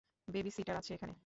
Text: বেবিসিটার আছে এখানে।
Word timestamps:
বেবিসিটার 0.27 0.75
আছে 0.77 0.91
এখানে। 0.93 1.13